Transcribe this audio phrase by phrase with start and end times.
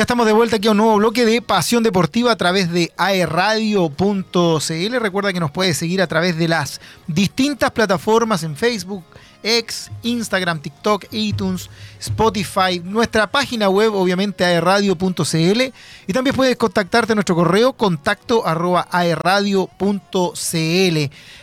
[0.00, 2.90] Ya estamos de vuelta aquí a un nuevo bloque de Pasión Deportiva a través de
[2.96, 4.96] aerradio.cl.
[4.98, 9.04] Recuerda que nos puedes seguir a través de las distintas plataformas en Facebook,
[9.42, 15.60] X, Instagram, TikTok, iTunes, Spotify, nuestra página web, obviamente, aerradio.cl.
[16.06, 19.68] Y también puedes contactarte a nuestro correo contacto aerradio.cl.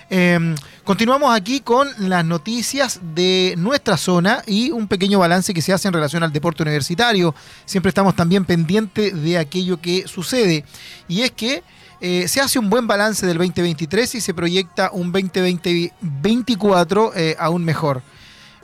[0.10, 5.74] Em, continuamos aquí con las noticias de nuestra zona y un pequeño balance que se
[5.74, 7.36] hace en relación al deporte universitario.
[7.66, 10.64] Siempre estamos también pendientes de aquello que sucede.
[11.08, 11.64] Y es que
[12.00, 17.66] eh, se hace un buen balance del 2023 y se proyecta un 2024 eh, aún
[17.66, 18.04] mejor.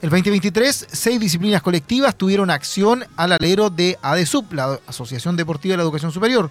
[0.00, 5.78] El 2023, seis disciplinas colectivas tuvieron acción al alero de ADESUP, la Asociación Deportiva de
[5.78, 6.50] la Educación Superior.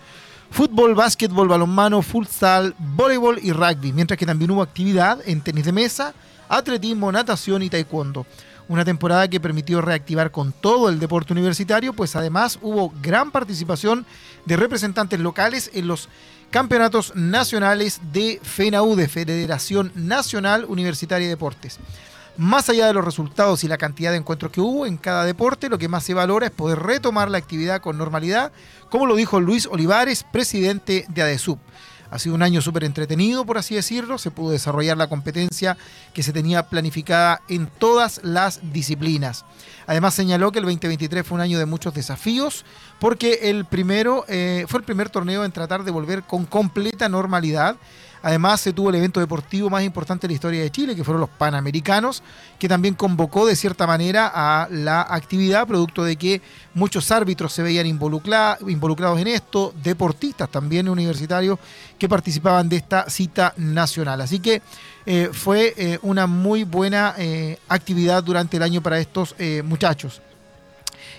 [0.50, 5.72] Fútbol, básquetbol, balonmano, futsal, voleibol y rugby, mientras que también hubo actividad en tenis de
[5.72, 6.14] mesa,
[6.50, 8.26] atletismo, natación y taekwondo.
[8.68, 14.06] Una temporada que permitió reactivar con todo el deporte universitario, pues además hubo gran participación
[14.46, 16.10] de representantes locales en los
[16.54, 21.80] campeonatos nacionales de FENAU, de Federación Nacional Universitaria de Deportes.
[22.38, 25.68] Más allá de los resultados y la cantidad de encuentros que hubo en cada deporte,
[25.68, 28.52] lo que más se valora es poder retomar la actividad con normalidad,
[28.92, 31.58] como lo dijo Luis Olivares, presidente de ADESUB.
[32.14, 34.20] Ha sido un año súper entretenido, por así decirlo.
[34.20, 35.78] Se pudo desarrollar la competencia
[36.14, 39.46] que se tenía planificada en todas las disciplinas.
[39.88, 42.66] Además señaló que el 2023 fue un año de muchos desafíos
[43.04, 47.76] porque el primero eh, fue el primer torneo en tratar de volver con completa normalidad
[48.24, 51.20] Además, se tuvo el evento deportivo más importante de la historia de Chile, que fueron
[51.20, 52.24] los Panamericanos,
[52.58, 56.42] que también convocó de cierta manera a la actividad, producto de que
[56.74, 61.60] muchos árbitros se veían involucrados en esto, deportistas también universitarios
[62.00, 64.22] que participaban de esta cita nacional.
[64.22, 64.62] Así que
[65.06, 70.22] eh, fue eh, una muy buena eh, actividad durante el año para estos muchachos.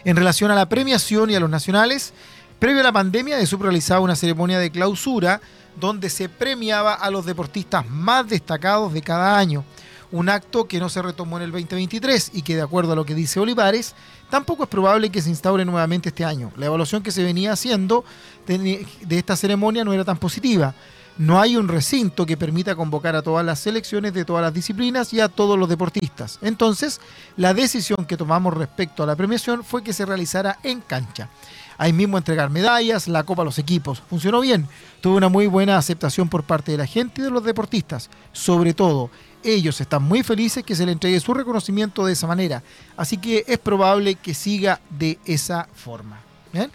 [0.05, 2.13] En relación a la premiación y a los nacionales,
[2.59, 5.41] previo a la pandemia, de realizaba una ceremonia de clausura
[5.81, 9.65] donde se premiaba a los deportistas más destacados de cada año.
[10.13, 13.07] Un acto que no se retomó en el 2023 y que de acuerdo a lo
[13.07, 13.95] que dice Olivares,
[14.31, 16.53] tampoco es probable que se instaure nuevamente este año.
[16.57, 18.05] La evaluación que se venía haciendo
[18.47, 20.75] de esta ceremonia no era tan positiva.
[21.17, 25.13] No hay un recinto que permita convocar a todas las selecciones de todas las disciplinas
[25.13, 26.39] y a todos los deportistas.
[26.43, 27.01] Entonces,
[27.37, 31.29] la decisión que tomamos respecto a la premiación fue que se realizara en cancha
[31.79, 34.03] ahí mismo entregar medallas, la copa a los equipos.
[34.09, 34.69] Funcionó bien,
[35.01, 38.11] tuvo una muy buena aceptación por parte de la gente y de los deportistas.
[38.33, 39.11] Sobre todo,
[39.43, 42.63] ellos están muy felices que se le entregue su reconocimiento de esa manera.
[42.97, 46.21] Así que es probable que siga de esa forma.
[46.53, 46.71] ¿Bien?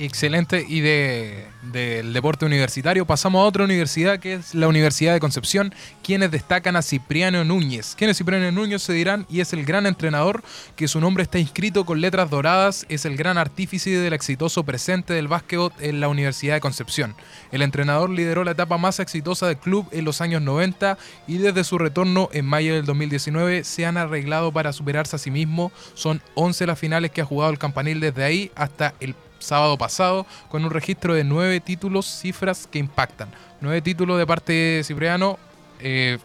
[0.00, 0.64] Excelente.
[0.66, 5.74] Y de, del deporte universitario pasamos a otra universidad que es la Universidad de Concepción,
[6.02, 7.94] quienes destacan a Cipriano Núñez.
[7.98, 8.80] ¿Quién es Cipriano Núñez?
[8.80, 10.42] Se dirán, y es el gran entrenador
[10.74, 15.12] que su nombre está inscrito con letras doradas, es el gran artífice del exitoso presente
[15.12, 17.14] del básquetbol en la Universidad de Concepción.
[17.52, 20.96] El entrenador lideró la etapa más exitosa del club en los años 90
[21.26, 25.30] y desde su retorno en mayo del 2019 se han arreglado para superarse a sí
[25.30, 25.72] mismo.
[25.92, 30.26] Son 11 las finales que ha jugado el campanil desde ahí hasta el sábado pasado
[30.48, 33.28] con un registro de nueve títulos, cifras que impactan.
[33.60, 35.38] Nueve títulos de parte de Cipriano.
[35.80, 36.18] Eh,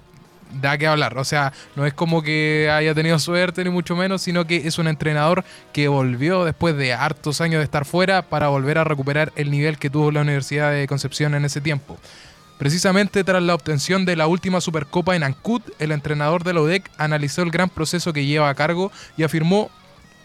[0.62, 1.18] da que hablar.
[1.18, 4.78] O sea, no es como que haya tenido suerte ni mucho menos, sino que es
[4.78, 5.44] un entrenador
[5.74, 9.78] que volvió después de hartos años de estar fuera para volver a recuperar el nivel
[9.78, 11.98] que tuvo la Universidad de Concepción en ese tiempo.
[12.58, 16.90] Precisamente tras la obtención de la última Supercopa en Ancud, el entrenador de la UDEC
[16.98, 19.70] analizó el gran proceso que lleva a cargo y afirmó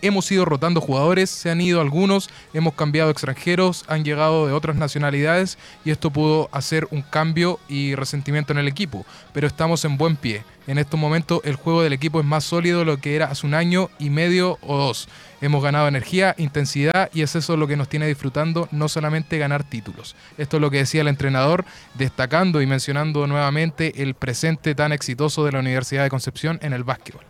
[0.02, 4.76] hemos ido rotando jugadores, se han ido algunos, hemos cambiado extranjeros, han llegado de otras
[4.76, 9.96] nacionalidades y esto pudo hacer un cambio y resentimiento en el equipo, pero estamos en
[9.96, 10.44] buen pie.
[10.66, 13.46] En estos momentos el juego del equipo es más sólido de lo que era hace
[13.46, 15.08] un año y medio o dos.
[15.40, 19.64] Hemos ganado energía, intensidad y es eso lo que nos tiene disfrutando, no solamente ganar
[19.64, 20.14] títulos.
[20.38, 21.64] Esto es lo que decía el entrenador,
[21.94, 26.84] destacando y mencionando nuevamente el presente tan exitoso de la Universidad de Concepción en el
[26.84, 27.29] básquetbol.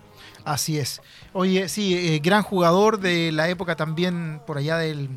[0.51, 1.01] Así es.
[1.33, 5.09] Oye, sí, eh, gran jugador de la época también por allá del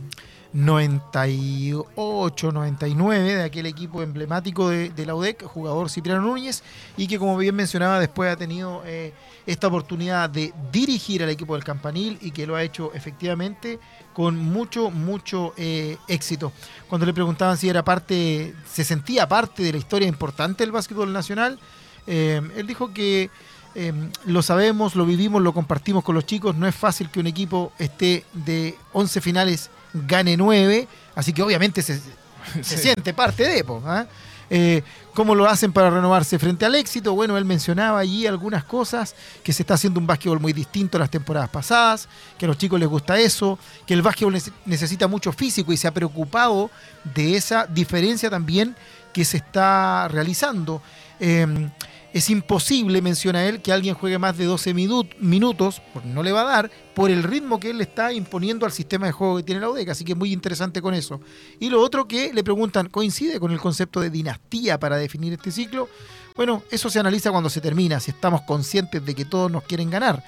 [0.53, 6.61] 98, 99, de aquel equipo emblemático de, la UDEC, jugador Cipriano Núñez,
[6.97, 9.11] y que como bien mencionaba, después ha tenido eh,
[9.47, 13.79] esta oportunidad de dirigir al equipo del Campanil y que lo ha hecho efectivamente
[14.13, 16.53] con mucho, mucho eh, éxito.
[16.87, 21.11] Cuando le preguntaban si era parte, se sentía parte de la historia importante del básquetbol
[21.11, 21.57] nacional,
[22.05, 23.31] él dijo que
[23.75, 26.55] Em, lo sabemos, lo vivimos, lo compartimos con los chicos.
[26.55, 30.87] No es fácil que un equipo esté de 11 finales, gane 9.
[31.15, 31.99] Así que obviamente se,
[32.61, 33.65] siente parte de.
[33.85, 34.05] ¿ah?
[34.49, 34.83] Eh,
[35.13, 37.13] ¿Cómo lo hacen para renovarse frente al éxito?
[37.13, 40.99] Bueno, él mencionaba allí algunas cosas, que se está haciendo un básquetbol muy distinto a
[40.99, 45.31] las temporadas pasadas, que a los chicos les gusta eso, que el básquetbol necesita mucho
[45.31, 46.69] físico y se ha preocupado
[47.15, 48.75] de esa diferencia también
[49.13, 50.81] que se está realizando.
[51.19, 51.69] Em,
[52.13, 56.41] es imposible, menciona él, que alguien juegue más de 12 minutos, porque no le va
[56.41, 59.61] a dar, por el ritmo que él está imponiendo al sistema de juego que tiene
[59.61, 59.89] la UDEC.
[59.89, 61.21] Así que muy interesante con eso.
[61.59, 65.51] Y lo otro que le preguntan, ¿coincide con el concepto de dinastía para definir este
[65.51, 65.89] ciclo?
[66.35, 69.89] Bueno, eso se analiza cuando se termina, si estamos conscientes de que todos nos quieren
[69.89, 70.23] ganar.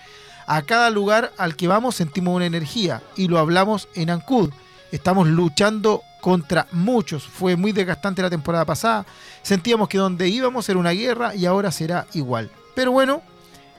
[0.48, 4.52] A cada lugar al que vamos sentimos una energía, y lo hablamos en Ancud.
[4.92, 7.24] Estamos luchando contra muchos.
[7.24, 9.06] Fue muy desgastante la temporada pasada.
[9.44, 12.50] Sentíamos que donde íbamos era una guerra y ahora será igual.
[12.74, 13.22] Pero bueno,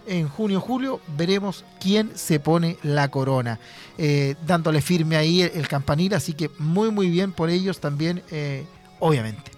[0.07, 3.59] en junio julio veremos quién se pone la corona,
[3.99, 8.65] eh, dándole firme ahí el, campanil, así que muy muy bien por ellos también, eh,
[9.01, 9.56] obviamente.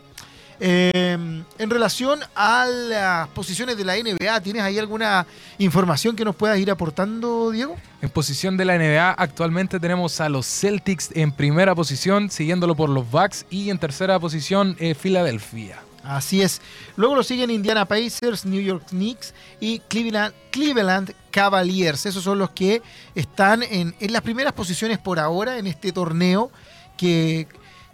[0.61, 5.27] Em, en relación a las posiciones de la NBA, ¿tienes ahí alguna
[5.59, 7.77] información que nos puedas ir aportando, Diego?
[8.03, 12.91] En posición de la NBA, actualmente tenemos a los Celtics en primera posición, siguiéndolo por
[12.91, 15.79] los Bucks, y en tercera posición, eh, Filadelfia.
[16.03, 16.61] Así es.
[16.97, 22.07] Luego lo siguen Indiana Pacers, New York Knicks y Cleveland, Cleveland Cavaliers.
[22.07, 22.83] Esos son los que
[23.15, 26.51] están en, en las primeras posiciones por ahora en este torneo
[26.97, 27.47] que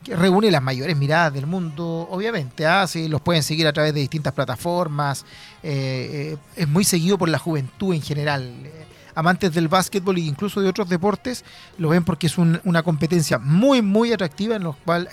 [0.07, 2.67] reúne las mayores miradas del mundo, obviamente.
[2.67, 2.87] ¿ah?
[3.09, 5.25] los pueden seguir a través de distintas plataformas.
[5.63, 8.43] Eh, eh, es muy seguido por la juventud en general.
[8.65, 11.45] Eh, amantes del básquetbol e incluso de otros deportes
[11.79, 15.09] lo ven porque es una competencia muy, muy atractiva en la cual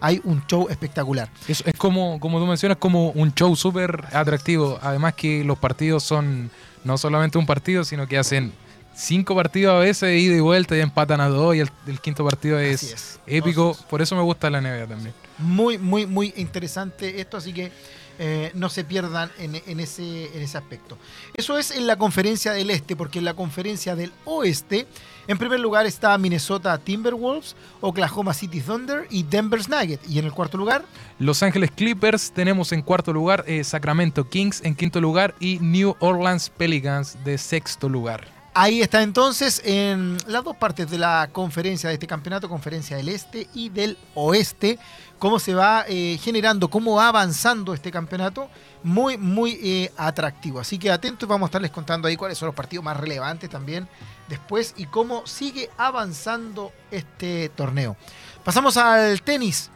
[0.00, 1.28] hay un show espectacular.
[1.48, 4.78] Es, es como, como tú mencionas, como un show súper atractivo.
[4.80, 6.50] Además que los partidos son
[6.84, 8.52] no solamente un partido, sino que hacen
[8.94, 12.24] cinco partidos a veces de ida y vuelta y empatan a dos y el, quinto
[12.24, 13.76] partido es, épico.
[13.88, 15.14] Por eso me gusta la NBA también.
[15.38, 17.72] Muy, muy, muy interesante esto, así que
[18.18, 20.98] eh, no se pierdan en, ese, en ese aspecto.
[21.34, 24.86] Eso es en la conferencia del este, porque en la conferencia del oeste,
[25.26, 30.08] en primer lugar está Minnesota Timberwolves, Oklahoma City Thunder y Denver's Nuggets.
[30.08, 30.84] Y en el cuarto lugar,
[31.18, 32.32] Los Ángeles Clippers.
[32.32, 37.38] Tenemos en cuarto lugar eh, Sacramento Kings en quinto lugar y New Orleans Pelicans de
[37.38, 38.41] sexto lugar.
[38.54, 43.08] Ahí está entonces en las dos partes de la conferencia de este campeonato, conferencia del
[43.08, 44.78] este y del oeste,
[45.18, 48.50] cómo se va eh, generando, cómo va avanzando este campeonato,
[48.82, 50.60] muy, muy eh, atractivo.
[50.60, 53.88] Así que atentos, vamos a estarles contando ahí cuáles son los partidos más relevantes también
[54.28, 57.96] después y cómo sigue avanzando este torneo.
[58.44, 59.70] Pasamos al tenis.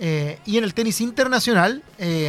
[0.00, 1.82] Eh, y en el tenis internacional,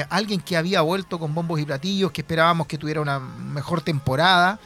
[0.10, 4.60] alguien que había vuelto con bombos y platillos, que esperábamos que tuviera una mejor temporada,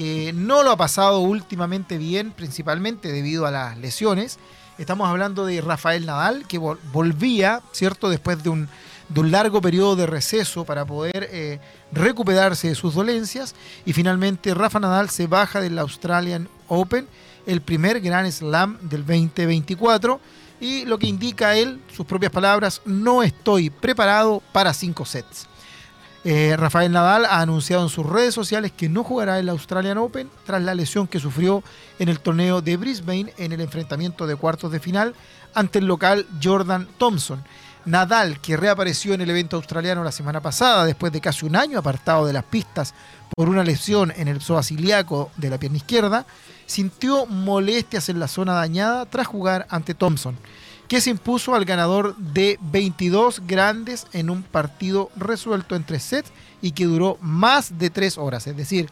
[0.00, 4.38] que no lo ha pasado últimamente bien, principalmente debido a las lesiones.
[4.78, 8.66] Estamos hablando de Rafael Nadal, que volvía, ¿cierto?, después de un,
[9.14, 11.60] largo periodo de receso para poder eh,
[11.92, 13.54] recuperarse de sus dolencias.
[13.84, 17.06] Y finalmente Rafa Nadal se baja del Australian Open,
[17.44, 20.18] el primer Grand Slam del 2024.
[20.62, 25.46] Y lo que indica él, sus propias palabras, no estoy preparado para cinco sets.
[26.22, 30.28] Eh, Rafael Nadal ha anunciado en sus redes sociales que no jugará el Australian Open
[30.44, 31.62] tras la lesión que sufrió
[31.98, 35.14] en el torneo de Brisbane en el enfrentamiento de cuartos de final
[35.54, 37.42] ante el local Jordan Thompson.
[37.86, 41.78] Nadal, que reapareció en el evento australiano la semana pasada después de casi un año
[41.78, 42.92] apartado de las pistas
[43.34, 46.26] por una lesión en el psoas de la pierna izquierda,
[46.66, 50.36] sintió molestias en la zona dañada tras jugar ante Thompson
[50.90, 56.32] que se impuso al ganador de 22 grandes en un partido resuelto en tres sets
[56.60, 58.48] y que duró más de tres horas.
[58.48, 58.90] Es decir,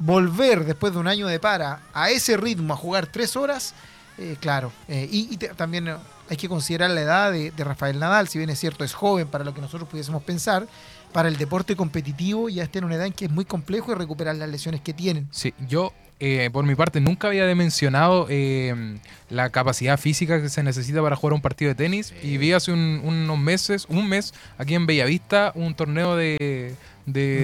[0.00, 3.74] volver después de un año de para a ese ritmo a jugar tres horas,
[4.18, 4.72] eh, claro.
[4.88, 5.94] Eh, y, también
[6.28, 9.44] hay que considerar la edad de, Rafael Nadal, si bien es cierto, es joven para
[9.44, 10.66] lo que nosotros pudiésemos pensar.
[11.12, 14.34] Para el deporte competitivo ya está en una edad en que es muy complejo recuperar
[14.34, 15.28] las lesiones que tienen.
[15.30, 18.98] Sí, yo eh, por mi parte, nunca había mencionado eh,
[19.30, 22.12] la capacidad física que se necesita para jugar un partido de tenis.
[22.22, 26.74] Y vi hace unos meses, un mes, aquí en Bellavista, un torneo de,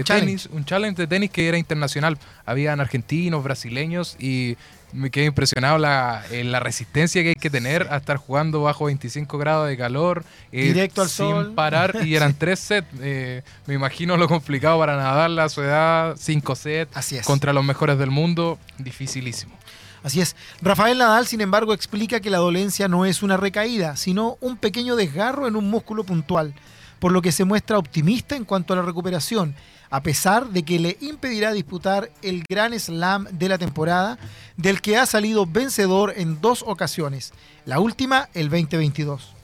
[0.05, 2.19] tenis, un challenge de tenis que era internacional.
[2.45, 4.57] Habían argentinos, brasileños y
[4.93, 8.85] me quedé impresionado la, en la resistencia que hay que tener a estar jugando bajo
[8.87, 10.25] 25 grados de calor.
[10.53, 11.53] Eh, Directo al sin sol.
[11.55, 12.87] parar y eran tres sets.
[13.01, 17.27] Eh, me imagino lo complicado para nadar a su edad, cinco sets Así es.
[17.27, 19.55] contra los mejores del mundo, dificilísimo.
[20.03, 20.37] Así es.
[20.63, 24.95] Rafael Nadal, sin embargo, explica que la dolencia no es una recaída, sino un pequeño
[24.95, 26.55] desgarro en un músculo puntual,
[26.99, 29.55] por lo que se muestra optimista en cuanto a la recuperación
[29.91, 34.19] a pesar de que le impedirá disputar el Gran Slam de la temporada,
[34.57, 37.33] del que ha salido vencedor en dos ocasiones,
[37.65, 39.36] la última el 2022.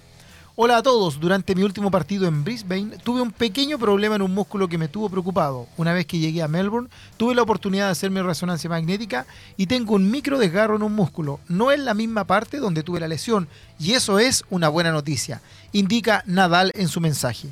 [0.54, 4.34] Hola a todos, durante mi último partido en Brisbane tuve un pequeño problema en un
[4.34, 5.66] músculo que me tuvo preocupado.
[5.78, 9.24] Una vez que llegué a Melbourne tuve la oportunidad de hacerme resonancia magnética
[9.56, 11.40] y tengo un micro desgarro en un músculo.
[11.48, 15.40] No es la misma parte donde tuve la lesión y eso es una buena noticia,
[15.72, 17.48] indica Nadal en su mensaje.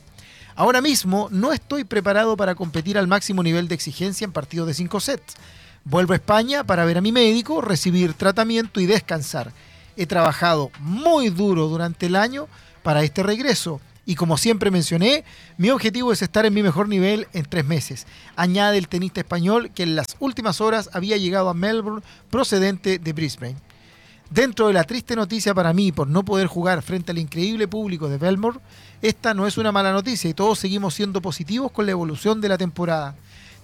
[0.55, 4.75] Ahora mismo no estoy preparado para competir al máximo nivel de exigencia en partidos de
[4.75, 5.37] 5 sets.
[5.85, 9.55] Vuelvo a España para ver a mi médico, recibir tratamiento y descansar.
[9.97, 12.47] He trabajado muy duro durante el año
[12.83, 13.81] para este regreso.
[14.07, 15.25] Y como siempre mencioné,
[15.57, 18.07] mi objetivo es estar en mi mejor nivel en tres meses.
[18.35, 23.13] Añade el tenista español que en las últimas horas había llegado a Melbourne procedente de
[23.13, 23.57] Brisbane.
[24.31, 28.09] Dentro de la triste noticia para mí por no poder jugar frente al increíble público
[28.09, 28.61] de Belmore,
[29.03, 32.49] esta no es una mala noticia y todos seguimos siendo positivos con la evolución de
[32.49, 33.17] la temporada.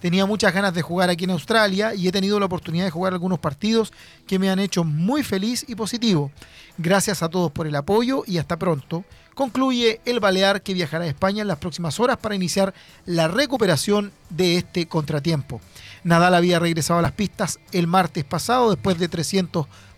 [0.06, 3.12] Tenía muchas ganas de jugar aquí en Australia y he tenido la oportunidad de jugar
[3.12, 3.92] algunos partidos
[4.28, 6.30] que me han hecho muy feliz y positivo.
[6.78, 9.04] Gracias a todos por el apoyo y hasta pronto.
[9.34, 12.72] Concluye el Balear que viajará a España en las próximas horas para iniciar
[13.04, 15.60] la recuperación de este contratiempo.
[16.04, 19.08] Nadal había regresado a las pistas el martes pasado después de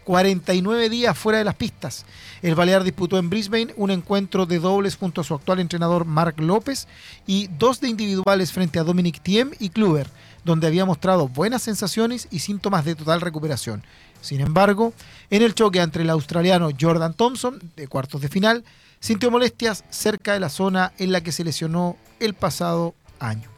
[0.08, 2.06] 349 días fuera de las pistas.
[2.40, 6.40] El Balear disputó en Brisbane un encuentro de dobles junto a su actual entrenador Marc
[6.40, 6.88] López
[7.26, 10.08] y dos de individuales frente a Dominic Thiem y Kluber,
[10.44, 13.82] donde había mostrado buenas sensaciones y síntomas de total recuperación.
[14.22, 14.94] Sin embargo,
[15.28, 18.64] en el choque entre el australiano Jordan Thompson, de cuartos de final,
[19.00, 23.48] sintió molestias cerca de la zona en la que se lesionó el pasado año.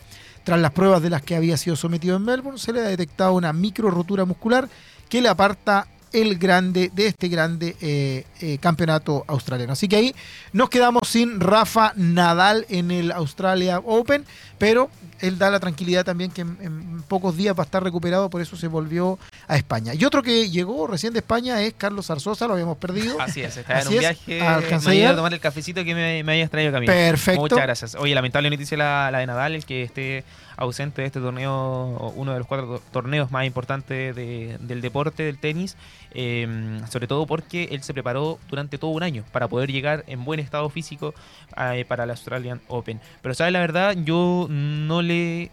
[0.43, 3.35] Tras las pruebas de las que había sido sometido en Melbourne, se le ha detectado
[3.35, 4.69] una micro rotura muscular
[5.09, 9.73] que le aparta el grande de este grande eh, eh, campeonato australiano.
[9.73, 10.15] Así que ahí
[10.53, 14.25] nos quedamos sin Rafa Nadal en el Australia Open,
[14.59, 14.91] pero
[15.21, 18.57] él da la tranquilidad también que en, pocos días va a estar recuperado, por eso
[18.57, 19.95] se volvió a España.
[19.95, 23.21] Y otro que llegó recién de España es Carlos Arzosa, lo habíamos perdido.
[23.21, 24.41] Así es, estaba en un viaje,
[24.87, 26.93] me a tomar el cafecito que me, me habías traído camino.
[26.93, 27.41] Perfecto.
[27.41, 27.95] Muchas gracias.
[27.97, 30.25] Oye, lamentable noticia la, la de Nadal, el que esté
[30.61, 35.77] ausente de este torneo, uno de los cuatro torneos más importantes del deporte, del tenis,
[36.13, 40.25] em, sobre todo porque él se preparó durante todo un año para poder llegar en
[40.25, 41.15] buen estado físico
[41.57, 43.01] eh, para el Australian Open.
[43.23, 43.97] Pero, ¿sabes la verdad?
[44.05, 45.51] Yo no le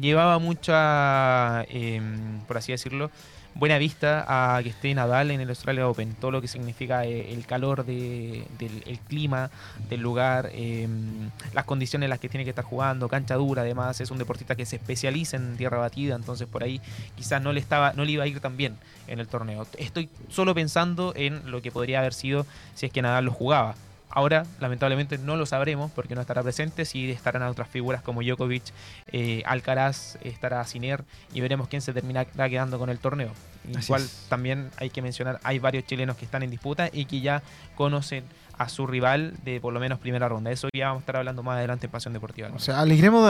[0.00, 3.10] llevaba mucha, em, por así decirlo,
[3.58, 7.32] buena vista a que esté Nadal en el Australia Open, todo lo que significa eh,
[7.32, 9.50] el calor del clima
[9.90, 14.00] del lugar, em, las condiciones en las que tiene que estar jugando, cancha dura además,
[14.00, 16.80] es un deportista que se especializa en tierra batida, entonces por ahí
[17.16, 18.76] quizás no le estaba no le iba a ir tan bien
[19.08, 19.66] en el torneo.
[19.76, 23.74] Estoy solo pensando en lo que podría haber sido si es que Nadal lo jugaba.
[24.10, 26.84] Ahora, lamentablemente, no lo sabremos porque no estará presente.
[26.84, 28.64] Sí estarán otras figuras como Djokovic,
[29.12, 33.30] eh, Alcaraz, estará Siner y veremos quién se terminará quedando con el torneo.
[33.68, 37.42] Igual también hay que mencionar, hay varios chilenos que están en disputa y que ya
[37.74, 38.24] conocen
[38.56, 40.50] a su rival de por lo menos primera ronda.
[40.50, 42.48] Eso ya vamos a estar hablando más adelante en Pasión Deportiva.
[42.54, 43.28] O sea, alegremos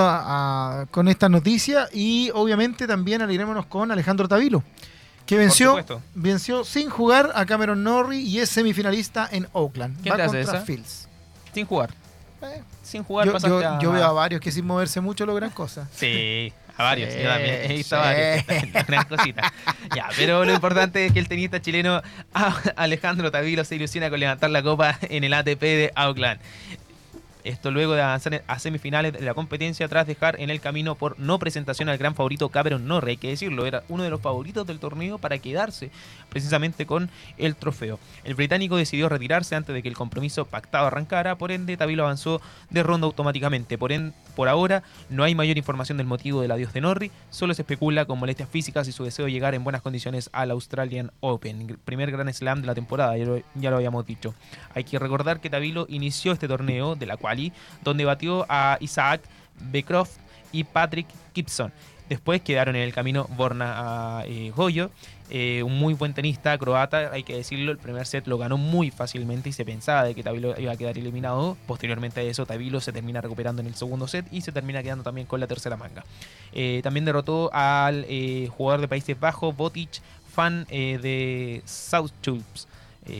[0.91, 4.63] con esta noticia y obviamente también alegrémonos con Alejandro Tavilo
[5.29, 10.01] que venció, venció sin jugar a Cameron Norrie y es semifinalista en Oakland.
[10.01, 11.07] ¿Quién Va contra Fields.
[11.53, 11.91] Sin jugar.
[12.41, 15.87] Eh, sin jugar yo, yo, veo a varios que sin moverse mucho logran cosas.
[15.95, 17.15] Sí, a varios.
[17.15, 18.47] yo también he visto a varios.
[18.87, 19.53] Gran cosita.
[19.95, 22.01] Ya, pero lo importante es que el tenista chileno
[22.77, 26.41] Alejandro Tavilo se ilusiona con levantar la copa en el ATP de Auckland.
[27.45, 31.19] Esto luego de avanzar a semifinales de la competencia tras dejar en el camino por
[31.19, 33.13] no presentación al gran favorito Cameron Norrie.
[33.13, 35.91] Hay que decirlo, era uno de los favoritos del torneo para quedarse
[36.29, 37.99] precisamente con el trofeo.
[38.25, 42.41] El británico decidió retirarse antes de que el compromiso pactado arrancara, por ende Tavilo avanzó
[42.71, 43.79] de ronda automáticamente.
[43.79, 43.93] Por,
[44.35, 48.05] por ahora no hay mayor información del motivo del adiós de Norrie, solo se especula
[48.05, 52.11] con molestias físicas y su deseo de llegar en buenas condiciones al Australian Open, primer
[52.11, 54.35] gran slam de la temporada, ya lo, habíamos dicho.
[54.75, 57.28] Hay que recordar que Tavilo inició este torneo, de la cual
[57.83, 59.23] donde batió a Isaac
[59.71, 60.17] Becroft
[60.53, 61.73] y Patrick Gibson.
[62.09, 64.91] Después quedaron en el camino Borna eh, Goyo,
[65.29, 68.91] eh, un muy buen tenista croata, hay que decirlo, el primer set lo ganó muy
[68.91, 71.59] fácilmente y se pensaba de que Tabilo iba a quedar eliminado.
[71.67, 75.05] Posteriormente a eso, Tabilo se termina recuperando en el segundo set y se termina quedando
[75.05, 76.03] también con la tercera manga.
[76.55, 78.07] Eh, también derrotó al
[78.57, 80.01] jugador de Países Bajos, Botic,
[80.35, 82.69] fan de South Tubes.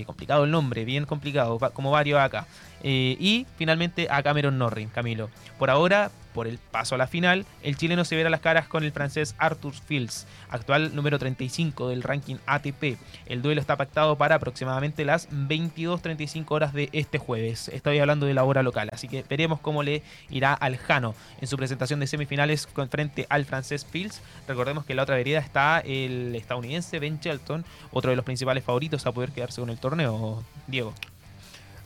[0.07, 2.47] complicado el nombre, bien complicado, como varios acá.
[2.83, 5.31] Eh, y finalmente a Cameron Norrie, Camilo.
[5.59, 8.85] Por ahora, por el paso a la final, el chileno se verá las caras con
[8.85, 12.97] el francés Arthur Fields, actual número 35 del ranking ATP.
[13.27, 17.69] El duelo está pactado para aproximadamente las 22.35 horas de este jueves.
[17.69, 21.49] Estoy hablando de la hora local, así que veremos cómo le irá al Jano en
[21.49, 24.23] su presentación de semifinales con frente al francés Fields.
[24.47, 28.63] Recordemos que en la otra vereda está el estadounidense Ben Shelton, otro de los principales
[28.63, 30.95] favoritos a poder quedarse con el torneo, Diego.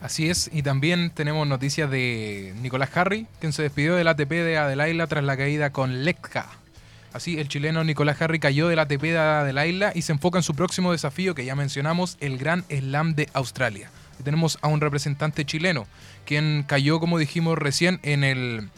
[0.02, 4.59] Así es, y también tenemos noticias de Nicolás Harry, quien se despidió del ATP de
[4.59, 6.47] Adelaida tras la caída con Lecca.
[7.12, 10.56] Así, el chileno Nicolás Harry cayó del ATP de Adelaida y se enfoca en su
[10.56, 13.92] próximo desafío que ya mencionamos, el Gran Slam de Australia.
[14.18, 15.87] Y tenemos a un representante chileno,
[16.26, 18.71] quien cayó, como dijimos recién, en el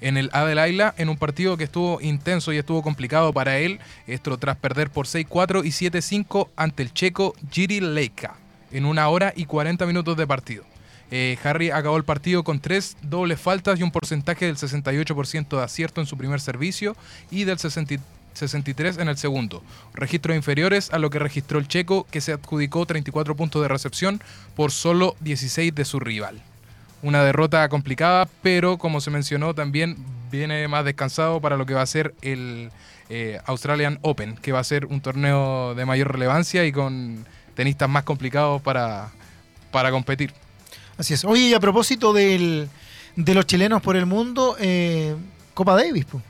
[0.00, 4.36] en el Adelaida en un partido que estuvo intenso y estuvo complicado para él, esto
[4.38, 8.41] tras perder por 6-4 y 7-5 ante el checo Giri Leika
[8.72, 10.64] en una hora y 40 minutos de partido.
[11.10, 15.62] Eh, Harry acabó el partido con tres dobles faltas y un porcentaje del 68% de
[15.62, 16.96] acierto en su primer servicio
[17.30, 19.62] y del 63 en el segundo.
[19.92, 24.22] Registros inferiores a lo que registró el checo, que se adjudicó 34 puntos de recepción
[24.56, 26.40] por solo 16 de su rival.
[27.02, 29.98] Una derrota complicada, pero como se mencionó, también
[30.30, 32.70] viene más descansado para lo que va a ser el
[33.10, 37.88] eh, Australian Open, que va a ser un torneo de mayor relevancia y con tenistas
[37.88, 39.10] más complicados para,
[39.70, 40.32] para competir.
[40.96, 41.24] Así es.
[41.24, 42.68] Oye, y a propósito de
[43.16, 45.16] los chilenos por el mundo, eh,
[45.54, 46.22] Copa Davis, pues.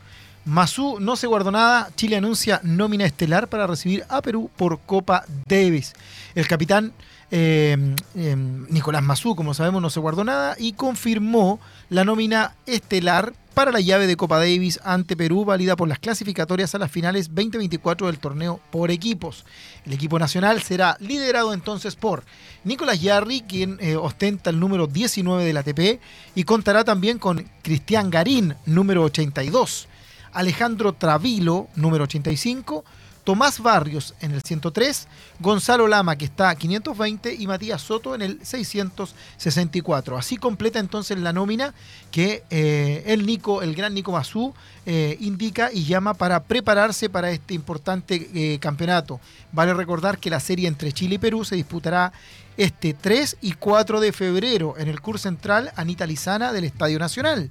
[0.44, 1.90] Mazú no se guardó nada.
[1.94, 5.92] Chile anuncia nómina estelar para recibir a Perú por Copa Davis.
[6.34, 6.92] El capitán
[7.30, 7.76] eh,
[8.16, 11.60] em, Nicolás Mazú, como sabemos, no se guardó nada y confirmó
[11.90, 16.74] la nómina estelar para la llave de Copa Davis ante Perú, válida por las clasificatorias
[16.74, 19.44] a las finales 2024 del torneo por equipos.
[19.84, 22.24] El equipo nacional será liderado entonces por
[22.64, 26.00] Nicolás Yarri, quien eh, ostenta el número 19 del ATP,
[26.34, 29.88] y contará también con Cristian Garín, número 82,
[30.32, 32.84] Alejandro Travilo, número 85,
[33.24, 35.06] Tomás Barrios en el 103,
[35.38, 40.18] Gonzalo Lama que está 520 y Matías Soto en el 664.
[40.18, 41.72] Así completa entonces la nómina
[42.10, 44.52] que eh, el Nico, el gran Nico Mazú,
[44.86, 49.20] eh, indica y llama para prepararse para este importante eh, campeonato.
[49.52, 52.12] Vale recordar que la serie entre Chile y Perú se disputará
[52.56, 57.50] este 3 y 4 de febrero en el curso central Anita Lizana del Estadio Nacional.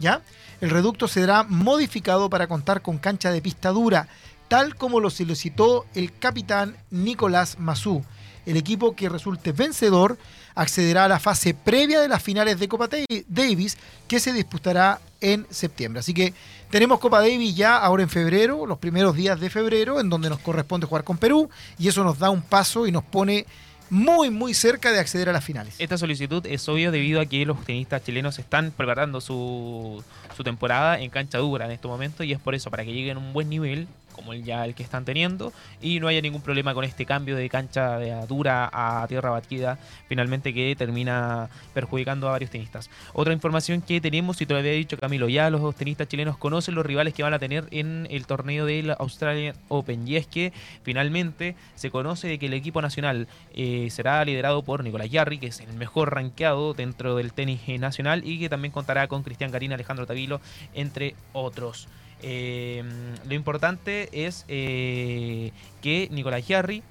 [0.00, 0.20] ¿Ya?
[0.60, 4.08] El reducto será modificado para contar con cancha de pista dura
[4.52, 8.04] tal como lo solicitó el capitán Nicolás Mazú.
[8.44, 10.18] El equipo que resulte vencedor
[10.54, 12.86] accederá a la fase previa de las finales de Copa
[13.28, 16.00] Davis que se disputará en septiembre.
[16.00, 16.34] Así que
[16.68, 20.40] tenemos Copa Davis ya ahora en febrero, los primeros días de febrero, en donde nos
[20.40, 23.46] corresponde jugar con Perú y eso nos da un paso y nos pone
[23.88, 25.76] muy, muy cerca de acceder a las finales.
[25.78, 30.04] Esta solicitud es obvio debido a que los tenistas chilenos están preparando su,
[30.36, 33.16] su temporada en cancha dura en este momento y es por eso, para que lleguen
[33.16, 36.42] a un buen nivel, como el ya el que están teniendo y no haya ningún
[36.42, 42.28] problema con este cambio de cancha de dura a tierra batida finalmente que termina perjudicando
[42.28, 42.90] a varios tenistas.
[43.12, 46.74] Otra información que tenemos y te lo había dicho Camilo, ya los tenistas chilenos conocen
[46.74, 50.52] los rivales que van a tener en el torneo del Australian Open y es que
[50.82, 55.48] finalmente se conoce de que el equipo nacional eh, será liderado por Nicolás Yarri, que
[55.48, 59.72] es el mejor rankeado dentro del tenis nacional y que también contará con Cristian Garín,
[59.72, 60.40] Alejandro Tavilo,
[60.74, 61.88] entre otros.
[62.22, 62.84] Eh,
[63.26, 66.82] lo importante es eh, que Nicolás Jarry,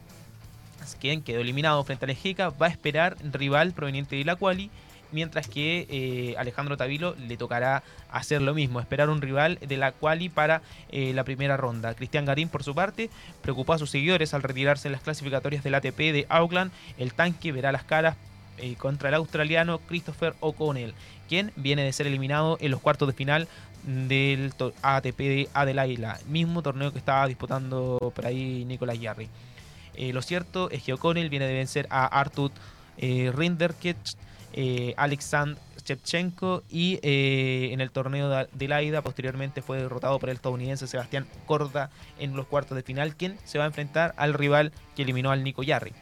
[0.99, 4.69] quien quedó eliminado frente a Lejica, va a esperar rival proveniente de la quali,
[5.11, 9.91] mientras que eh, Alejandro Tavilo le tocará hacer lo mismo, esperar un rival de la
[9.93, 11.93] quali para la primera ronda.
[11.93, 13.09] Cristian Garín, por su parte,
[13.41, 16.71] preocupó a sus seguidores al retirarse en las clasificatorias del ATP de Auckland.
[16.97, 18.17] El tanque verá las caras
[18.77, 20.93] contra el australiano Christopher O'Connell,
[21.27, 23.47] quien viene de ser eliminado en los cuartos de final
[23.83, 29.29] del ATP de Adelaida, mismo torneo que estaba disputando por ahí Nicolás Yarri.
[29.95, 32.51] Eh, lo cierto es que O'Connell viene de vencer a Artur
[32.97, 33.97] eh, Rinderkech,
[34.53, 34.95] eh,
[35.83, 41.25] Shevchenko y eh, en el torneo de Adelaida posteriormente fue derrotado por el estadounidense Sebastián
[41.45, 45.31] Corda en los cuartos de final, quien se va a enfrentar al rival que eliminó
[45.31, 45.93] al Nico Yarri.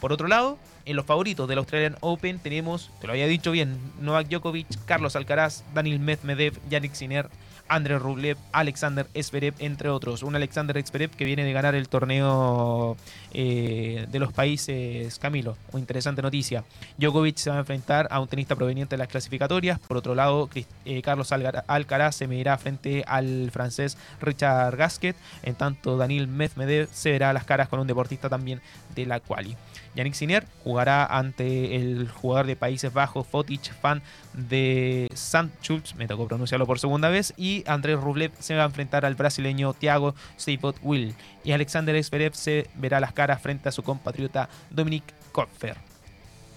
[0.00, 3.78] Por otro lado, en los favoritos del Australian Open tenemos, te lo había dicho bien,
[4.00, 7.28] Novak Djokovic, Carlos Alcaraz, Daniel Medvedev, Yannick Sinner,
[7.70, 10.24] André Rublev, Alexander Zverev, entre otros.
[10.24, 12.96] Un Alexander Zverev que viene de ganar el torneo
[13.32, 15.56] eh, de los países Camilo.
[15.74, 16.64] Interesante noticia.
[16.98, 19.78] Djokovic se va a enfrentar a un tenista proveniente de las clasificatorias.
[19.78, 20.50] Por otro lado,
[20.84, 25.14] eh, Carlos Alcaraz se medirá frente al francés Richard Gasquet.
[25.44, 28.60] En tanto, Daniel Medvedev se verá las caras con un deportista también
[28.96, 29.56] de la quali.
[29.94, 35.50] Yannick Sinner jugará ante el jugador de Países Bajos, Fotic, fan de St.
[35.62, 39.14] Schultz, me tocó pronunciarlo por segunda vez, y Andrés Rublev se va a enfrentar al
[39.14, 41.14] brasileño Thiago Seifert Will.
[41.44, 45.76] Y Alexander Zverev se verá las caras frente a su compatriota Dominic Kopfer.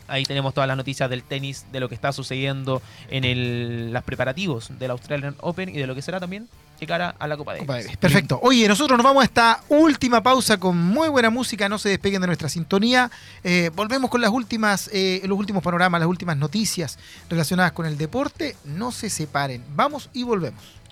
[0.07, 4.77] Ahí tenemos todas las noticias del tenis, de lo que está sucediendo en los preparativos
[4.77, 6.49] del Australian Open y de lo que será también
[6.83, 7.97] de cara a la Copa Davis.
[7.97, 8.39] Perfecto.
[8.41, 11.67] Oye, nosotros nos vamos a esta última pausa con muy buena música.
[11.69, 13.09] No se despeguen de nuestra sintonía.
[13.43, 17.97] Eh, volvemos con las últimas, eh, los últimos panoramas, las últimas noticias relacionadas con el
[17.97, 18.55] deporte.
[18.65, 19.63] No se separen.
[19.75, 20.82] Vamos y volvemos.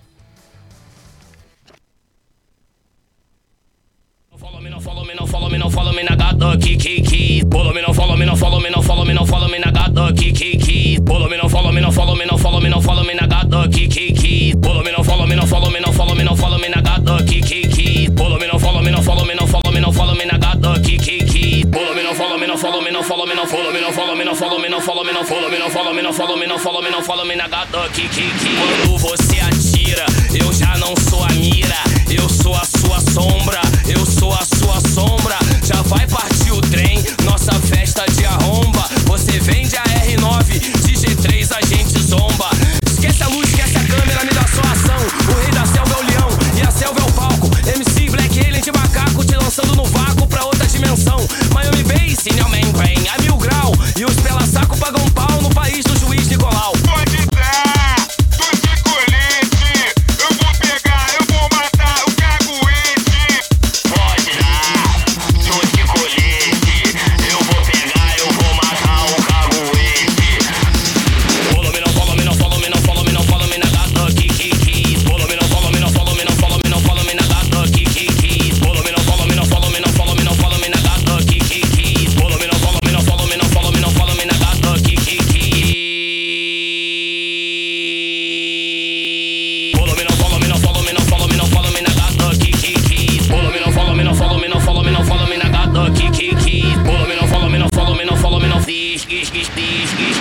[4.42, 6.02] Follow me, no follow me, no follow me, no follow me.
[6.08, 7.42] I got the key, key, key.
[7.50, 9.58] Follow me, no follow me, no follow me, no follow me, no follow me.
[9.62, 10.98] I got the key, key, key.
[11.06, 13.14] Follow me, no follow me, no follow me, no follow me, no follow me.
[13.14, 14.52] I got the key, key, key.
[14.62, 16.68] Follow me, no follow me, no follow me, no follow me, no follow me.
[16.74, 18.06] I got the key, key, key.
[18.16, 20.24] Follow me, no follow me, no follow me, no follow me, no follow me.
[20.30, 21.62] I got the key, key, key.
[21.72, 23.92] Follow me, no follow me, no follow me, no follow me, no follow me, no
[23.92, 26.12] follow me, no follow me, no follow me, no follow me, no follow me, no
[26.12, 27.34] follow me, no follow me, no follow me.
[27.40, 28.56] I got the key, key, key.
[28.56, 31.76] Quando você atira, eu já não sou a mira,
[32.10, 33.60] eu sou a sua sombra,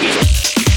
[0.02, 0.71] Thank you.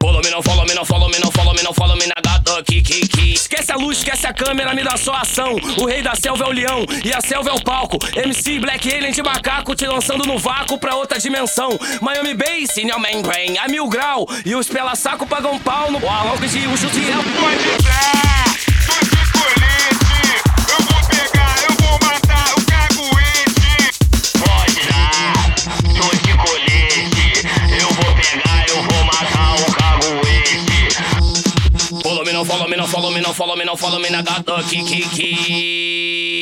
[0.00, 2.14] Follow me, no follow me, no follow me, no follow me, no follow me, na
[2.22, 3.34] gata, kiki.
[3.34, 5.54] Esquece a luz, esquece a câmera, me dá só ação.
[5.76, 7.98] O rei da selva é o leão e a selva é o palco.
[8.16, 11.78] MC Black Alien de macaco te lançando no vácuo pra outra dimensão.
[12.00, 13.22] Miami Bass, New Man
[13.62, 14.26] a mil grau.
[14.46, 18.44] E os pela saco pagam pau no Alonso de o chute é Pode dar,
[18.86, 20.42] tô de colete.
[20.70, 22.27] Eu vou pegar, eu vou matar
[32.68, 34.62] me, não follow me, não follow me, não follow me na gata.
[34.64, 36.38] Ki, ki, ki.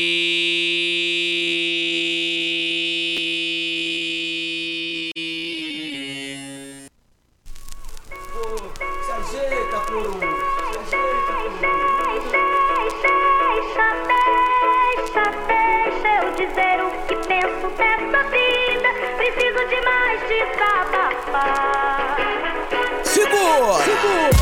[8.32, 8.56] Pô,
[9.04, 10.26] se ajeita, pô.
[23.04, 23.78] Segura!
[23.84, 24.35] Segura!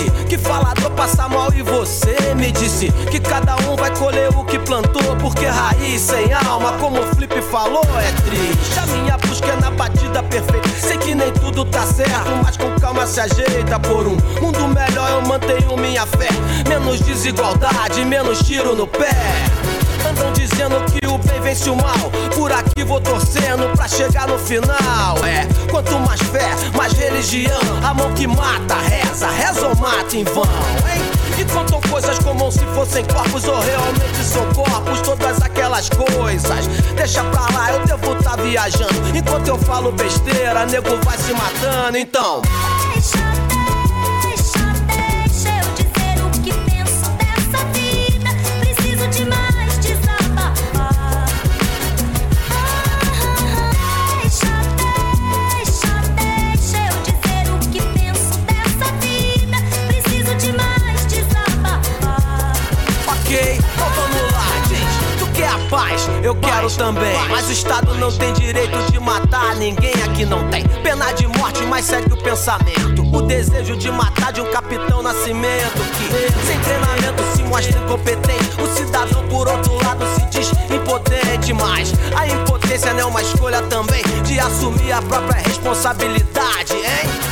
[0.00, 4.44] Disse que falador passa mal e você me disse que cada um vai colher o
[4.44, 8.78] que plantou porque raiz sem alma, como o Flip falou, é triste.
[8.78, 10.68] A minha busca é na batida perfeita.
[10.68, 15.10] Sei que nem tudo tá certo, mas com calma se ajeita por um mundo melhor.
[15.10, 16.28] Eu mantenho minha fé,
[16.68, 19.10] menos desigualdade, menos tiro no pé.
[20.20, 22.10] Andam dizendo que o bem vence o mal.
[22.34, 25.16] Por aqui vou torcendo pra chegar no final.
[25.24, 27.58] É, quanto mais fé, mais religião.
[27.82, 31.00] A mão que mata, reza, reza ou mata em vão, hein?
[31.38, 35.00] E contam coisas como se fossem corpos ou realmente são corpos.
[35.00, 36.66] Todas aquelas coisas.
[36.94, 39.16] Deixa pra lá, eu devo tá viajando.
[39.16, 41.96] Enquanto eu falo besteira, nego vai se matando.
[41.96, 42.42] Então.
[66.30, 67.28] Eu quero também.
[67.28, 71.62] Mas o Estado não tem direito de matar ninguém, aqui não tem pena de morte,
[71.64, 73.02] mas segue o pensamento.
[73.12, 78.62] O desejo de matar de um capitão nascimento que, sem treinamento, se mostra incompetente.
[78.62, 83.62] O cidadão, por outro lado, se diz impotente, mas a impotência não é uma escolha
[83.62, 87.29] também de assumir a própria responsabilidade, hein?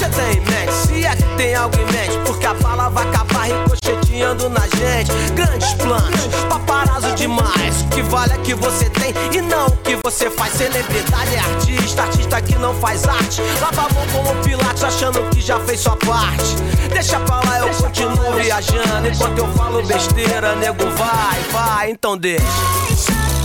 [0.00, 3.06] Você tem em mente, se é que tem algo em mente, porque a bala vai
[3.06, 5.12] acabar ricocheteando na gente.
[5.34, 7.82] Grandes planos, paparazzo demais.
[7.82, 10.54] O que vale é que você tem e não o que você faz.
[10.54, 13.42] Celebridade é artista, artista que não faz arte.
[13.60, 16.56] Lava a mão como Pilates, achando que já fez sua parte.
[16.90, 19.06] Deixa pra lá, eu continuo viajando.
[19.06, 22.42] Enquanto eu falo besteira, nego vai, vai, então deixa.
[22.88, 23.39] Deixa, deixa,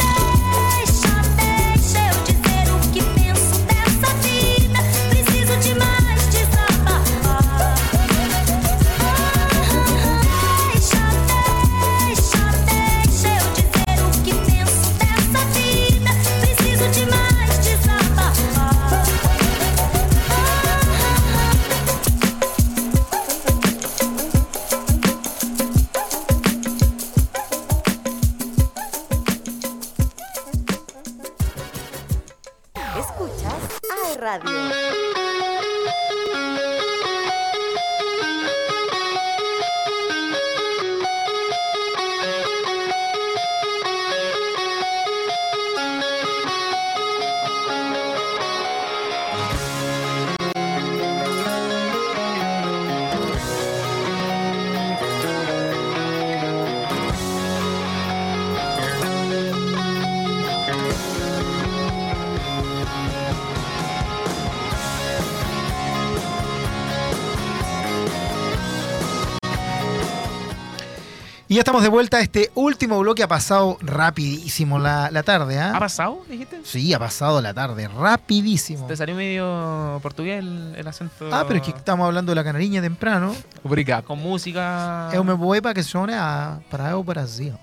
[71.55, 72.19] Y ya estamos de vuelta.
[72.19, 75.71] Este último bloque ha pasado rapidísimo la, la tarde, ¿ah?
[75.73, 76.59] ¿Ha pasado, dijiste?
[76.65, 78.85] Sí, ha pasado la tarde, rapidísimo.
[78.87, 81.29] Te salió medio portugués el, el acento.
[81.31, 83.33] Ah, pero es que estamos hablando de la canariña temprano.
[83.63, 84.03] Obrigado.
[84.03, 85.09] Con música.
[85.23, 87.53] Me voy para que suene a, para o Brasil.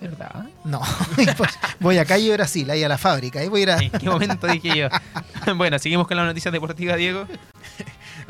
[0.00, 0.46] ¿Verdad?
[0.64, 0.80] No,
[1.36, 3.38] pues voy a calle Brasil, ahí a la fábrica.
[3.38, 3.76] Ahí voy a ir a...
[3.76, 4.88] ¿En qué momento dije yo?
[5.54, 7.28] bueno, seguimos con las noticias deportivas, Diego.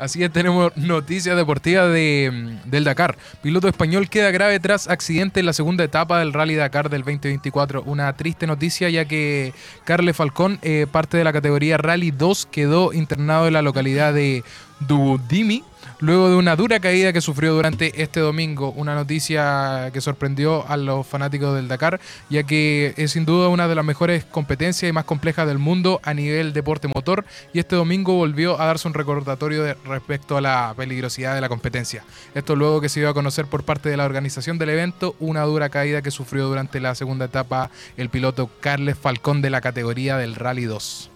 [0.03, 3.17] Así es, tenemos noticias deportivas de, mm, del Dakar.
[3.41, 7.83] Piloto español queda grave tras accidente en la segunda etapa del Rally Dakar del 2024.
[7.83, 9.53] Una triste noticia ya que
[9.85, 14.43] Carle Falcón, eh, parte de la categoría Rally 2, quedó internado en la localidad de
[14.81, 15.63] Dudimi
[16.03, 18.71] luego de una dura caída que sufrió durante este domingo.
[18.71, 23.69] Una noticia que sorprendió a los fanáticos del Dakar, ya que es sin duda una
[23.69, 27.23] de las mejores competencias y más complejas del mundo a nivel deporte motor.
[27.53, 31.47] Y este domingo volvió a darse un recordatorio de- respecto a la peligrosidad de la
[31.47, 32.03] competencia.
[32.35, 35.43] Esto luego que se dio a conocer por parte de la organización del evento una
[35.43, 40.17] dura caída que sufrió durante la segunda etapa el piloto Carles Falcón de la categoría
[40.17, 41.11] del Rally 2.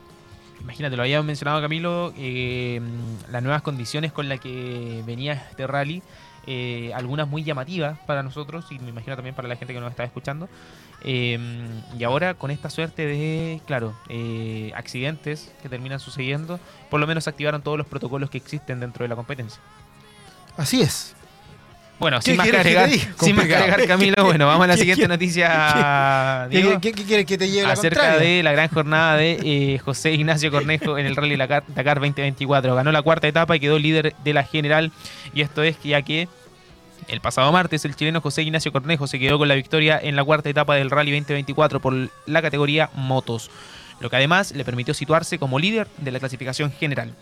[0.67, 2.82] Imagínate, lo había mencionado Camilo, eh,
[3.32, 6.03] las nuevas condiciones con las que venía este rally,
[6.45, 9.91] eh, algunas muy llamativas para nosotros y me imagino también para la gente que nos
[9.91, 10.49] está escuchando.
[11.06, 11.39] Eh,
[11.97, 13.95] y ahora con esta suerte de, claro,
[14.75, 19.08] accidentes que terminan sucediendo, por lo menos activaron todos los protocolos que existen dentro de
[19.08, 19.62] la competencia.
[20.58, 21.15] Así es.
[21.99, 23.63] Bueno, ¿Qué sin más que agregar, sin más que Complicado.
[23.63, 26.79] agregar, Camilo, bueno, vamos a la ¿Qué siguiente noticia, ¿Qué, Diego.
[26.79, 30.12] qué- qué quieres que te lleve la acerca de la gran jornada de eh, José
[30.13, 32.75] Ignacio Cornejo en el Rally Dakar, Dakar 2024.
[32.75, 34.91] Ganó la cuarta etapa y quedó líder de la general.
[35.33, 36.27] Y esto es ya que
[37.07, 40.23] el pasado martes el chileno José Ignacio Cornejo se quedó con la victoria en la
[40.23, 41.95] cuarta etapa del Rally 2024 por
[42.27, 43.49] la categoría motos.
[43.99, 47.15] Lo que además le permitió situarse como líder de la clasificación general.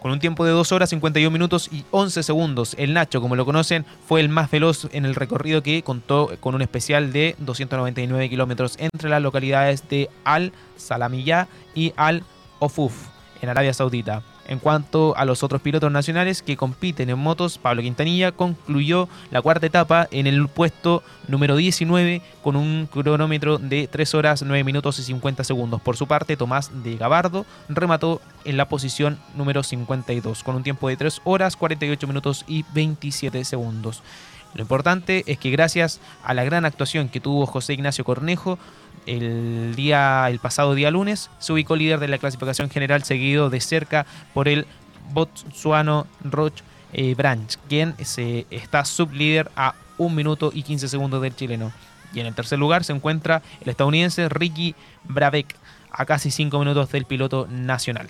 [0.00, 3.44] Con un tiempo de 2 horas 51 minutos y 11 segundos, el Nacho, como lo
[3.44, 8.30] conocen, fue el más veloz en el recorrido que contó con un especial de 299
[8.30, 12.22] kilómetros entre las localidades de Al Salamiyah y Al
[12.60, 13.08] Ofuf,
[13.42, 14.22] en Arabia Saudita.
[14.48, 19.42] En cuanto a los otros pilotos nacionales que compiten en motos, Pablo Quintanilla concluyó la
[19.42, 24.98] cuarta etapa en el puesto número 19 con un cronómetro de 3 horas 9 minutos
[24.98, 25.82] y 50 segundos.
[25.82, 30.88] Por su parte, Tomás de Gabardo remató en la posición número 52 con un tiempo
[30.88, 34.02] de 3 horas 48 minutos y 27 segundos.
[34.54, 38.58] Lo importante es que gracias a la gran actuación que tuvo José Ignacio Cornejo,
[39.06, 43.60] el día el pasado día lunes se ubicó líder de la clasificación general seguido de
[43.60, 44.66] cerca por el
[45.12, 46.60] botsuano Roch
[46.92, 51.72] eh, Branch, quien se está sublíder a 1 minuto y 15 segundos del chileno.
[52.14, 55.54] Y en el tercer lugar se encuentra el estadounidense Ricky Brabeck,
[55.90, 58.08] a casi 5 minutos del piloto nacional.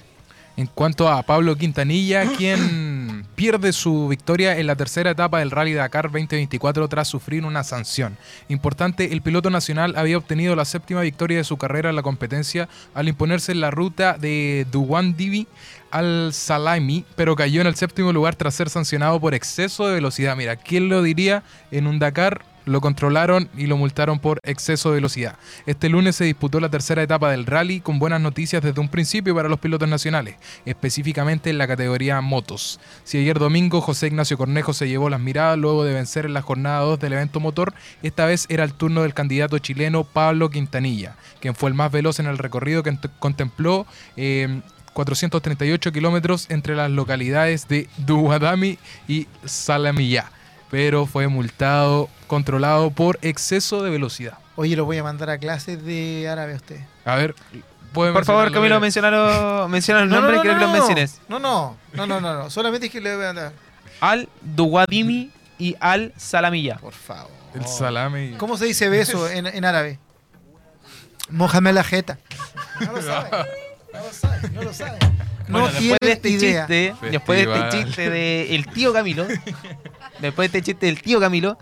[0.57, 2.97] En cuanto a Pablo Quintanilla, quien
[3.38, 8.18] pierde su victoria en la tercera etapa del Rally Dakar 2024 tras sufrir una sanción.
[8.48, 12.68] Importante, el piloto nacional había obtenido la séptima victoria de su carrera en la competencia
[12.94, 15.46] al imponerse en la ruta de Duwan Divi
[15.90, 20.37] al Salami, pero cayó en el séptimo lugar tras ser sancionado por exceso de velocidad.
[20.37, 22.44] Mira, ¿quién lo diría en un Dakar?
[22.64, 25.37] Lo controlaron y lo multaron por exceso de velocidad.
[25.64, 29.35] Este lunes se disputó la tercera etapa del rally con buenas noticias desde un principio
[29.35, 32.79] para los pilotos nacionales, específicamente en la categoría motos.
[33.05, 36.42] Si ayer domingo José Ignacio Cornejo se llevó las miradas luego de vencer en la
[36.42, 37.72] jornada 2 del evento motor,
[38.03, 42.20] esta vez era el turno del candidato chileno Pablo Quintanilla, quien fue el más veloz
[42.20, 43.87] en el recorrido que contempló
[44.18, 44.61] eh,
[44.92, 50.31] 438 kilómetros entre las localidades de Duwadami y Salamiyá,
[50.70, 54.38] pero fue multado, controlado por exceso de velocidad.
[54.57, 56.81] Oye, lo voy a mandar a clases de árabe a usted.
[57.05, 57.35] A ver,
[57.92, 58.51] ¿puede Por favor?
[58.53, 61.20] Camilo, mencionalo, menciona el nombre y quiero que lo menciones.
[61.29, 62.51] No, no, no, no, no, no.
[62.51, 63.53] Solamente es que le voy a mandar.
[64.01, 66.77] Al Duwadimi y Al Salamilla.
[66.79, 67.31] Por favor.
[67.55, 68.35] El salame.
[68.37, 69.98] ¿Cómo se dice beso en, en árabe?
[71.31, 72.18] Mójame la jeta.
[72.81, 73.29] No lo sabe.
[73.92, 74.48] No lo sabe.
[74.51, 74.98] No lo sabe.
[75.48, 76.66] No Bueno, después de este idea.
[76.66, 79.27] chiste, después de este chiste de el tío Camilo,
[80.20, 81.59] después de este chiste del tío Camilo,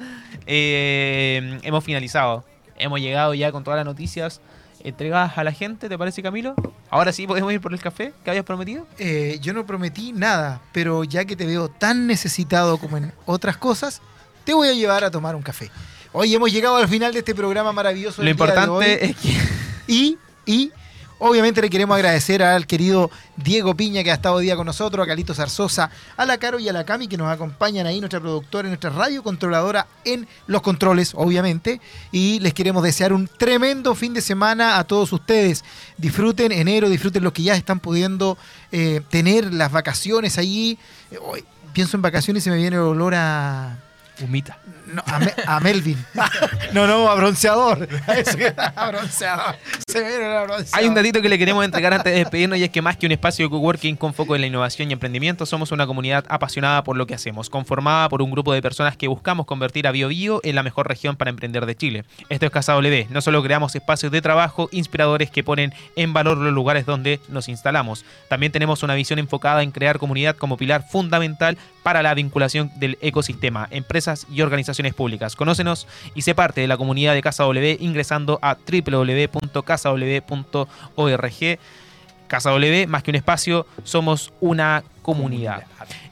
[0.46, 2.44] eh, hemos finalizado.
[2.78, 4.40] Hemos llegado ya con todas las noticias
[4.84, 6.54] entregadas a la gente, ¿te parece Camilo?
[6.90, 8.86] Ahora sí podemos ir por el café que habías prometido.
[8.98, 13.56] Eh, yo no prometí nada, pero ya que te veo tan necesitado como en otras
[13.56, 14.02] cosas,
[14.44, 15.70] te voy a llevar a tomar un café.
[16.12, 18.22] Hoy hemos llegado al final de este programa maravilloso.
[18.22, 18.84] Lo del día de hoy.
[18.84, 19.36] importante es que
[19.88, 20.72] Y, y
[21.18, 25.04] obviamente le queremos agradecer al querido Diego Piña que ha estado hoy día con nosotros,
[25.04, 28.20] a Calito Zarzosa, a la Caro y a la Cami que nos acompañan ahí, nuestra
[28.20, 31.80] productora nuestra radio controladora en los controles, obviamente.
[32.12, 35.64] Y les queremos desear un tremendo fin de semana a todos ustedes.
[35.96, 38.38] Disfruten enero, disfruten los que ya están pudiendo
[38.72, 40.78] eh, tener las vacaciones allí.
[41.22, 43.78] Hoy pienso en vacaciones y me viene el olor a...
[44.22, 44.58] humita.
[44.96, 46.02] No, a, Me- a Melvin.
[46.72, 47.86] no, no, a bronceador.
[48.76, 49.56] A bronceador.
[49.86, 50.66] Se a bronceador.
[50.72, 53.04] Hay un datito que le queremos entregar antes de despedirnos y es que más que
[53.04, 56.82] un espacio de coworking con foco en la innovación y emprendimiento, somos una comunidad apasionada
[56.82, 60.08] por lo que hacemos, conformada por un grupo de personas que buscamos convertir a Bio
[60.08, 62.04] Bio en la mejor región para emprender de Chile.
[62.30, 63.06] Esto es Casa W.
[63.10, 67.50] No solo creamos espacios de trabajo inspiradores que ponen en valor los lugares donde nos
[67.50, 72.72] instalamos, también tenemos una visión enfocada en crear comunidad como pilar fundamental para la vinculación
[72.76, 75.36] del ecosistema, empresas y organizaciones públicas.
[75.36, 79.58] Conócenos y sé parte de la comunidad de Casa W ingresando a www.casaw.org.
[82.26, 85.62] Casa W, más que un espacio, somos una comunidad.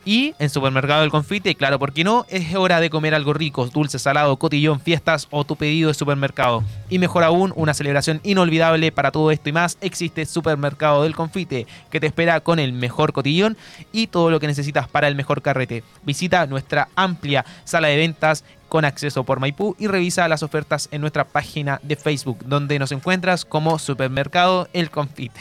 [0.04, 2.26] Y en Supermercado del Confite, claro, ¿por qué no?
[2.28, 6.62] Es hora de comer algo rico, dulce, salado, cotillón, fiestas o tu pedido de supermercado.
[6.90, 11.66] Y mejor aún, una celebración inolvidable para todo esto y más, existe Supermercado del Confite,
[11.90, 13.56] que te espera con el mejor cotillón
[13.92, 15.82] y todo lo que necesitas para el mejor carrete.
[16.04, 21.00] Visita nuestra amplia sala de ventas con acceso por Maipú y revisa las ofertas en
[21.00, 25.40] nuestra página de Facebook, donde nos encuentras como Supermercado El Confite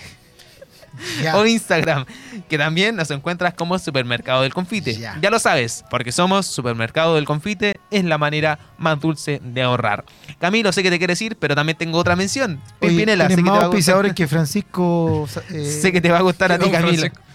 [1.33, 2.05] o Instagram,
[2.47, 4.95] que también nos encuentras como Supermercado del Confite.
[4.95, 5.17] Ya.
[5.19, 5.31] Ya.
[5.31, 10.05] lo sabes, porque somos Supermercado del Confite, es la manera más dulce de ahorrar.
[10.39, 12.61] Camilo, sé que te quieres ir, pero también tengo otra mención.
[12.81, 15.27] Oye, Pimpinela, sé tienes que, te más va a auspiciadores que Francisco.
[15.49, 16.99] eh, sé que te va a gustar a ti, Camilo.
[16.99, 17.33] Francisco.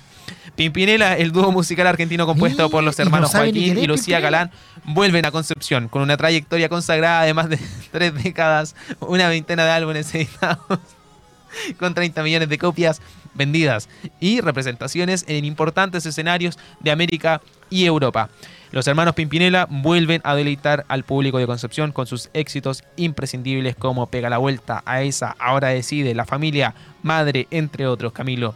[0.59, 4.19] Pimpinela, el dúo musical argentino compuesto por los no hermanos ni Joaquín y Lucía.
[4.19, 4.51] Galán,
[4.89, 7.59] vuelven a Concepción con una trayectoria consagrada de más de
[7.93, 10.81] tres décadas, una veintena de álbumes editados
[11.79, 13.01] con 30 millones de copias
[13.35, 13.89] vendidas
[14.21, 18.31] y representaciones en importantes escenarios de América y Europa.
[18.71, 24.07] Los hermanos Pimpinela vuelven a deleitar al público de Concepción con sus éxitos imprescindibles como
[24.09, 28.55] Pega la Vuelta, a esa, Ahora Decide, La Familia, Madre, entre otros, Camilo.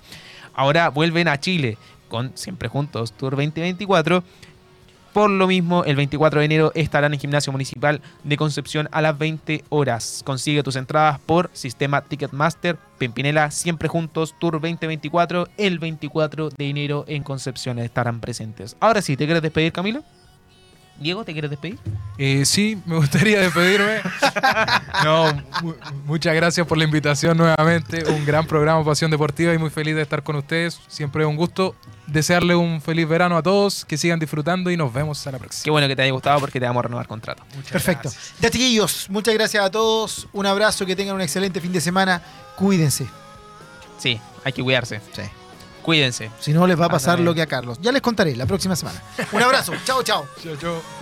[0.54, 1.78] Ahora vuelven a Chile
[2.08, 4.22] con Siempre Juntos Tour 2024.
[5.12, 9.18] Por lo mismo, el 24 de enero estarán en Gimnasio Municipal de Concepción a las
[9.18, 10.22] 20 horas.
[10.24, 12.78] Consigue tus entradas por sistema Ticketmaster.
[12.96, 15.48] Pimpinela, siempre juntos, Tour 2024.
[15.58, 18.74] El 24 de enero en Concepción estarán presentes.
[18.80, 20.02] Ahora sí, ¿te quieres despedir, Camilo?
[21.02, 21.78] Diego, ¿te quieres despedir?
[22.18, 24.00] Eh, sí, me gustaría despedirme.
[25.04, 25.32] No,
[25.62, 25.74] mu-
[26.04, 28.04] muchas gracias por la invitación nuevamente.
[28.10, 30.78] Un gran programa Pasión Deportiva y muy feliz de estar con ustedes.
[30.86, 31.74] Siempre es un gusto.
[32.06, 35.44] Desearle un feliz verano a todos, que sigan disfrutando y nos vemos a la Qué
[35.44, 35.72] próxima.
[35.72, 37.42] bueno que te haya gustado porque te vamos a renovar contrato.
[37.70, 38.10] Perfecto.
[38.40, 40.28] Ya, chiquillos, muchas gracias a todos.
[40.32, 42.22] Un abrazo, que tengan un excelente fin de semana.
[42.56, 43.06] Cuídense.
[43.98, 45.00] Sí, hay que cuidarse.
[45.82, 46.30] Cuídense.
[46.40, 47.78] Si no, les va a pasar lo que a Carlos.
[47.80, 49.02] Ya les contaré la próxima semana.
[49.32, 49.72] Un abrazo.
[49.84, 50.26] chao, chao.
[50.42, 51.01] Chao, chao.